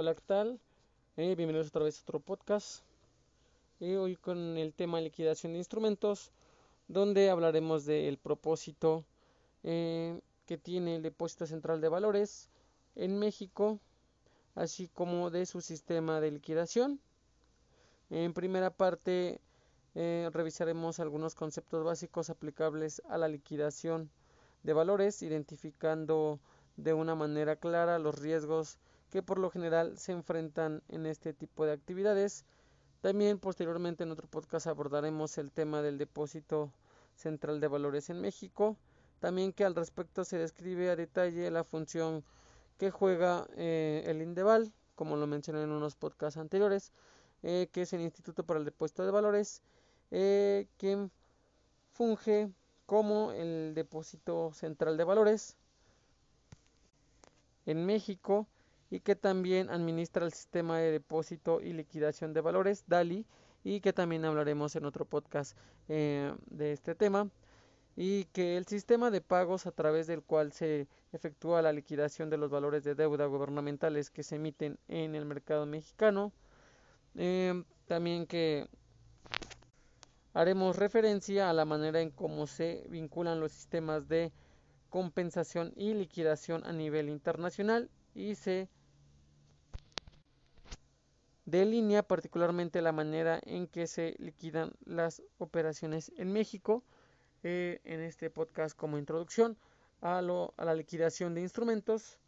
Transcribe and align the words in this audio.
Hola, 0.00 0.14
¿qué 0.14 0.22
tal? 0.26 0.58
Eh, 1.18 1.34
bienvenidos 1.34 1.66
otra 1.68 1.84
vez 1.84 1.98
a 1.98 2.02
otro 2.04 2.20
podcast. 2.20 2.82
Eh, 3.80 3.98
hoy 3.98 4.16
con 4.16 4.56
el 4.56 4.72
tema 4.72 4.98
liquidación 4.98 5.52
de 5.52 5.58
instrumentos, 5.58 6.32
donde 6.88 7.28
hablaremos 7.28 7.84
del 7.84 8.16
propósito 8.16 9.04
eh, 9.62 10.18
que 10.46 10.56
tiene 10.56 10.96
el 10.96 11.02
depósito 11.02 11.46
central 11.46 11.82
de 11.82 11.90
valores 11.90 12.48
en 12.96 13.18
México, 13.18 13.78
así 14.54 14.88
como 14.88 15.28
de 15.28 15.44
su 15.44 15.60
sistema 15.60 16.18
de 16.22 16.30
liquidación. 16.30 16.98
En 18.08 18.32
primera 18.32 18.70
parte 18.70 19.38
revisaremos 19.94 20.98
algunos 20.98 21.34
conceptos 21.34 21.84
básicos 21.84 22.30
aplicables 22.30 23.02
a 23.10 23.18
la 23.18 23.28
liquidación 23.28 24.08
de 24.62 24.72
valores, 24.72 25.20
identificando 25.20 26.40
de 26.78 26.94
una 26.94 27.14
manera 27.14 27.56
clara 27.56 27.98
los 27.98 28.18
riesgos 28.18 28.78
que 29.10 29.22
por 29.22 29.38
lo 29.38 29.50
general 29.50 29.98
se 29.98 30.12
enfrentan 30.12 30.82
en 30.88 31.06
este 31.06 31.32
tipo 31.32 31.66
de 31.66 31.72
actividades. 31.72 32.44
También 33.00 33.38
posteriormente 33.38 34.04
en 34.04 34.12
otro 34.12 34.28
podcast 34.28 34.66
abordaremos 34.66 35.36
el 35.38 35.50
tema 35.50 35.82
del 35.82 35.98
depósito 35.98 36.72
central 37.16 37.60
de 37.60 37.68
valores 37.68 38.10
en 38.10 38.20
México. 38.20 38.76
También 39.18 39.52
que 39.52 39.64
al 39.64 39.74
respecto 39.74 40.24
se 40.24 40.38
describe 40.38 40.90
a 40.90 40.96
detalle 40.96 41.50
la 41.50 41.64
función 41.64 42.24
que 42.78 42.90
juega 42.90 43.46
eh, 43.56 44.04
el 44.06 44.22
Indeval, 44.22 44.72
como 44.94 45.16
lo 45.16 45.26
mencioné 45.26 45.62
en 45.62 45.70
unos 45.70 45.96
podcasts 45.96 46.38
anteriores, 46.38 46.92
eh, 47.42 47.68
que 47.72 47.82
es 47.82 47.92
el 47.92 48.00
Instituto 48.00 48.44
para 48.44 48.58
el 48.58 48.64
Depósito 48.64 49.04
de 49.04 49.10
Valores, 49.10 49.62
eh, 50.10 50.66
quien 50.78 51.10
funge 51.92 52.50
como 52.86 53.32
el 53.32 53.72
depósito 53.74 54.52
central 54.52 54.96
de 54.96 55.04
valores 55.04 55.56
en 57.66 57.86
México 57.86 58.48
y 58.90 59.00
que 59.00 59.14
también 59.14 59.70
administra 59.70 60.26
el 60.26 60.32
sistema 60.32 60.78
de 60.78 60.90
depósito 60.90 61.60
y 61.60 61.72
liquidación 61.72 62.32
de 62.32 62.40
valores, 62.40 62.84
DALI, 62.86 63.24
y 63.62 63.80
que 63.80 63.92
también 63.92 64.24
hablaremos 64.24 64.74
en 64.76 64.84
otro 64.84 65.04
podcast 65.04 65.56
eh, 65.88 66.34
de 66.46 66.72
este 66.72 66.94
tema, 66.94 67.30
y 67.96 68.24
que 68.26 68.56
el 68.56 68.66
sistema 68.66 69.10
de 69.10 69.20
pagos 69.20 69.66
a 69.66 69.72
través 69.72 70.06
del 70.06 70.22
cual 70.22 70.52
se 70.52 70.88
efectúa 71.12 71.62
la 71.62 71.72
liquidación 71.72 72.30
de 72.30 72.36
los 72.36 72.50
valores 72.50 72.82
de 72.82 72.94
deuda 72.94 73.26
gubernamentales 73.26 74.10
que 74.10 74.22
se 74.22 74.36
emiten 74.36 74.78
en 74.88 75.14
el 75.14 75.24
mercado 75.24 75.66
mexicano, 75.66 76.32
eh, 77.14 77.62
también 77.86 78.26
que 78.26 78.68
haremos 80.32 80.76
referencia 80.76 81.50
a 81.50 81.52
la 81.52 81.64
manera 81.64 82.00
en 82.00 82.10
cómo 82.10 82.46
se 82.46 82.86
vinculan 82.88 83.40
los 83.40 83.52
sistemas 83.52 84.08
de 84.08 84.32
compensación 84.88 85.72
y 85.76 85.94
liquidación 85.94 86.64
a 86.64 86.72
nivel 86.72 87.08
internacional 87.08 87.90
y 88.14 88.34
se 88.34 88.68
delinea 91.50 92.02
particularmente 92.02 92.82
la 92.82 92.92
manera 92.92 93.40
en 93.44 93.66
que 93.66 93.86
se 93.86 94.14
liquidan 94.18 94.72
las 94.84 95.22
operaciones 95.38 96.12
en 96.16 96.32
México. 96.32 96.82
Eh, 97.42 97.80
en 97.84 98.00
este 98.00 98.28
podcast 98.28 98.76
como 98.76 98.98
introducción 98.98 99.56
a, 100.02 100.20
lo, 100.20 100.52
a 100.58 100.66
la 100.66 100.74
liquidación 100.74 101.32
de 101.34 101.40
instrumentos. 101.40 102.18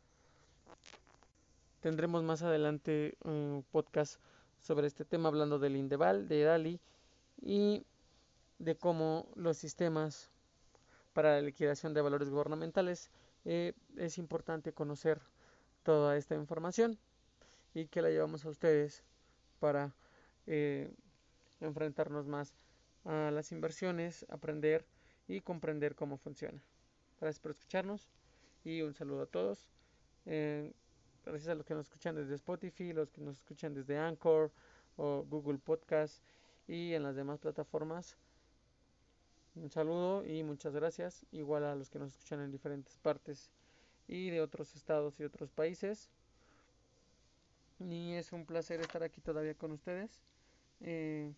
Tendremos 1.80 2.22
más 2.22 2.42
adelante 2.42 3.18
un 3.22 3.62
podcast 3.70 4.18
sobre 4.58 4.86
este 4.86 5.04
tema 5.04 5.28
hablando 5.28 5.58
del 5.58 5.76
Indeval, 5.76 6.28
de 6.28 6.44
DALI 6.44 6.80
y 7.42 7.84
de 8.58 8.74
cómo 8.76 9.28
los 9.34 9.58
sistemas 9.58 10.30
para 11.12 11.32
la 11.34 11.42
liquidación 11.42 11.92
de 11.92 12.00
valores 12.00 12.30
gubernamentales 12.30 13.10
eh, 13.44 13.74
es 13.98 14.16
importante 14.16 14.72
conocer 14.72 15.20
toda 15.82 16.16
esta 16.16 16.36
información 16.36 16.98
y 17.74 17.86
que 17.88 18.00
la 18.00 18.08
llevamos 18.08 18.46
a 18.46 18.48
ustedes 18.48 19.04
para 19.62 19.94
eh, 20.48 20.90
enfrentarnos 21.60 22.26
más 22.26 22.52
a 23.04 23.30
las 23.30 23.52
inversiones, 23.52 24.26
aprender 24.28 24.84
y 25.28 25.40
comprender 25.40 25.94
cómo 25.94 26.16
funciona. 26.16 26.60
Gracias 27.20 27.38
por 27.38 27.52
escucharnos 27.52 28.08
y 28.64 28.82
un 28.82 28.92
saludo 28.92 29.22
a 29.22 29.26
todos. 29.26 29.68
Eh, 30.26 30.72
gracias 31.24 31.48
a 31.48 31.54
los 31.54 31.64
que 31.64 31.74
nos 31.74 31.86
escuchan 31.86 32.16
desde 32.16 32.34
Spotify, 32.34 32.92
los 32.92 33.12
que 33.12 33.20
nos 33.20 33.36
escuchan 33.36 33.72
desde 33.72 33.96
Anchor 33.96 34.50
o 34.96 35.24
Google 35.30 35.58
Podcast 35.58 36.24
y 36.66 36.94
en 36.94 37.04
las 37.04 37.14
demás 37.14 37.38
plataformas. 37.38 38.16
Un 39.54 39.70
saludo 39.70 40.26
y 40.26 40.42
muchas 40.42 40.74
gracias. 40.74 41.24
Igual 41.30 41.62
a 41.62 41.76
los 41.76 41.88
que 41.88 42.00
nos 42.00 42.14
escuchan 42.14 42.40
en 42.40 42.50
diferentes 42.50 42.98
partes 42.98 43.48
y 44.08 44.30
de 44.30 44.40
otros 44.40 44.74
estados 44.74 45.20
y 45.20 45.24
otros 45.24 45.52
países. 45.52 46.10
Y 47.90 48.14
es 48.14 48.32
un 48.32 48.46
placer 48.46 48.80
estar 48.80 49.02
aquí 49.02 49.20
todavía 49.20 49.54
con 49.54 49.72
ustedes. 49.72 50.22
Eh, 50.80 51.32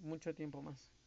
mucho 0.00 0.34
tiempo 0.34 0.62
más. 0.62 0.97